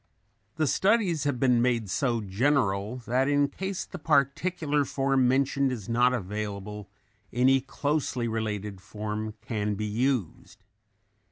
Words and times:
The 0.55 0.65
studies 0.65 1.25
have 1.25 1.39
been 1.39 1.61
made 1.61 1.87
so 1.87 2.21
general 2.21 2.97
that 3.05 3.27
in 3.27 3.47
case 3.47 3.85
the 3.85 3.99
particular 3.99 4.83
form 4.83 5.27
mentioned 5.27 5.71
is 5.71 5.87
not 5.87 6.11
available 6.11 6.89
any 7.31 7.61
closely 7.61 8.27
related 8.27 8.81
form 8.81 9.35
can 9.43 9.75
be 9.75 9.85
used. 9.85 10.63